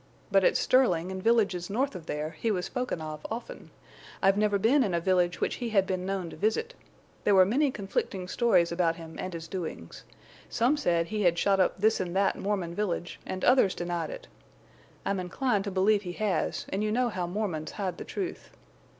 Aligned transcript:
But 0.31 0.43
at 0.43 0.57
Sterling 0.57 1.11
and 1.11 1.21
villages 1.21 1.69
north 1.69 1.93
of 1.93 2.07
there 2.07 2.31
he 2.31 2.49
was 2.49 2.65
spoken 2.65 3.01
of 3.01 3.23
often. 3.29 3.69
I've 4.19 4.35
never 4.35 4.57
been 4.57 4.83
in 4.83 4.95
a 4.95 4.99
village 4.99 5.39
which 5.39 5.57
he 5.57 5.69
had 5.69 5.85
been 5.85 6.07
known 6.07 6.31
to 6.31 6.35
visit. 6.35 6.73
There 7.23 7.35
were 7.35 7.45
many 7.45 7.69
conflicting 7.69 8.27
stories 8.27 8.71
about 8.71 8.95
him 8.95 9.15
and 9.19 9.31
his 9.31 9.47
doings. 9.47 10.03
Some 10.49 10.75
said 10.75 11.09
he 11.09 11.21
had 11.21 11.37
shot 11.37 11.59
up 11.59 11.77
this 11.77 11.99
and 11.99 12.15
that 12.15 12.35
Mormon 12.35 12.73
village, 12.73 13.19
and 13.27 13.45
others 13.45 13.75
denied 13.75 14.09
it. 14.09 14.25
I'm 15.05 15.19
inclined 15.19 15.65
to 15.65 15.69
believe 15.69 16.01
he 16.01 16.13
has, 16.13 16.65
and 16.69 16.83
you 16.83 16.91
know 16.91 17.09
how 17.09 17.27
Mormons 17.27 17.73
hide 17.73 17.99
the 17.99 18.03
truth. 18.03 18.49